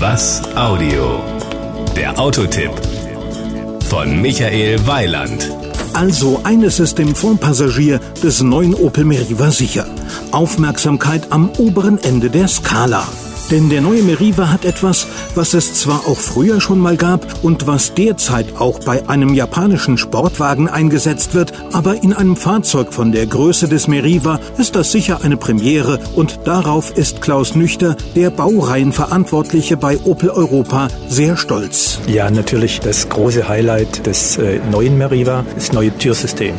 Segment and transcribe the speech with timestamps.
[0.00, 1.22] Was Audio?
[1.94, 2.70] Der Autotipp
[3.90, 5.50] von Michael Weiland.
[5.92, 9.84] Also eines ist dem Fondpassagier des neuen Opel Meriva sicher.
[10.32, 13.06] Aufmerksamkeit am oberen Ende der Skala.
[13.50, 17.66] Denn der neue Meriva hat etwas, was es zwar auch früher schon mal gab und
[17.66, 23.26] was derzeit auch bei einem japanischen Sportwagen eingesetzt wird, aber in einem Fahrzeug von der
[23.26, 29.76] Größe des Meriva ist das sicher eine Premiere und darauf ist Klaus Nüchter, der Baureihenverantwortliche
[29.76, 31.98] bei Opel Europa, sehr stolz.
[32.06, 36.54] Ja, natürlich das große Highlight des äh, neuen Meriva, das neue Türsystem.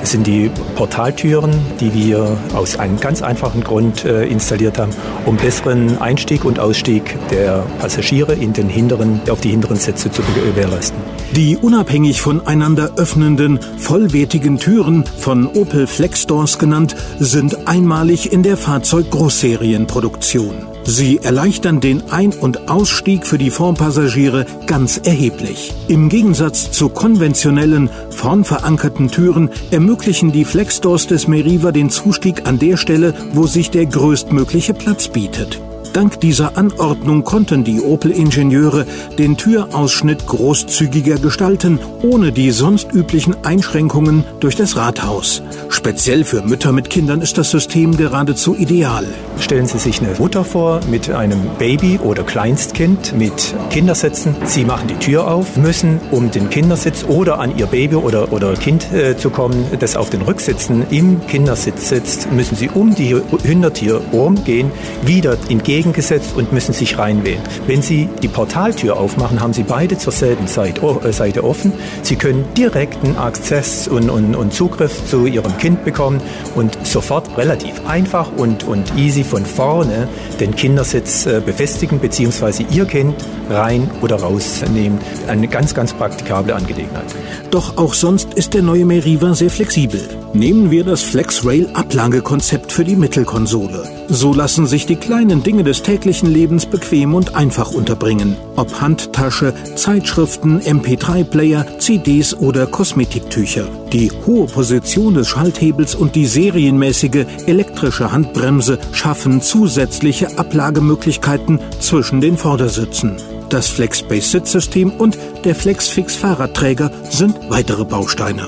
[0.00, 4.92] Das sind die Portaltüren, die wir aus einem ganz einfachen Grund äh, installiert haben,
[5.26, 10.22] um besseren Einstieg und Ausstieg der Passagiere in den hinteren, auf die hinteren Sätze zu
[10.22, 10.98] gewährleisten.
[11.34, 20.66] Die unabhängig voneinander öffnenden, vollwertigen Türen, von Opel Flexdoors genannt, sind einmalig in der Fahrzeug-Großserienproduktion.
[20.84, 25.72] Sie erleichtern den Ein- und Ausstieg für die Vorpassagiere ganz erheblich.
[25.88, 32.58] Im Gegensatz zu konventionellen, vorn verankerten Türen ermöglichen die Flexdoors des Meriva den Zustieg an
[32.58, 35.60] der Stelle, wo sich der größtmögliche Platz bietet.
[35.92, 38.86] Dank dieser Anordnung konnten die Opel-Ingenieure
[39.18, 45.42] den Türausschnitt großzügiger gestalten, ohne die sonst üblichen Einschränkungen durch das Rathaus.
[45.68, 49.04] Speziell für Mütter mit Kindern ist das System geradezu ideal.
[49.40, 54.36] Stellen Sie sich eine Mutter vor mit einem Baby oder Kleinstkind mit Kindersitzen.
[54.44, 58.54] Sie machen die Tür auf, müssen um den Kindersitz oder an ihr Baby oder, oder
[58.54, 63.20] Kind äh, zu kommen, das auf den Rücksitzen im Kindersitz sitzt, müssen Sie um die
[63.42, 64.70] Hintertür rumgehen,
[65.02, 67.42] wieder entgegen entgegengesetzt und müssen sich reinwählen.
[67.66, 71.72] Wenn Sie die Portaltür aufmachen, haben Sie beide zur selben äh, Seite offen.
[72.02, 76.20] Sie können direkten Access und, und, und Zugriff zu Ihrem Kind bekommen
[76.56, 80.08] und sofort relativ einfach und, und easy von vorne
[80.40, 82.64] den Kindersitz äh, befestigen bzw.
[82.72, 83.14] Ihr Kind
[83.48, 84.98] rein oder rausnehmen.
[85.28, 87.06] Eine ganz, ganz praktikable Angelegenheit.
[87.50, 90.00] Doch auch sonst ist der neue Meriva sehr flexibel.
[90.32, 93.88] Nehmen wir das FlexRail-Ablagekonzept für die Mittelkonsole.
[94.08, 98.36] So lassen sich die kleinen Dinge des täglichen Lebens bequem und einfach unterbringen.
[98.56, 103.68] Ob Handtasche, Zeitschriften, MP3-Player, CDs oder Kosmetiktücher.
[103.92, 112.36] Die hohe Position des Schalthebels und die serienmäßige elektrische Handbremse schaffen zusätzliche Ablagemöglichkeiten zwischen den
[112.36, 113.16] Vordersitzen.
[113.48, 118.46] Das FlexSpace-Sitzsystem und der FlexFix-Fahrradträger sind weitere Bausteine.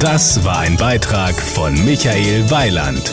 [0.00, 3.12] Das war ein Beitrag von Michael Weiland.